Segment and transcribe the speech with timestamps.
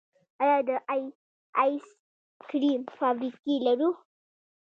[0.41, 0.69] آیا د
[1.63, 1.87] آیس
[2.49, 3.89] کریم فابریکې لرو؟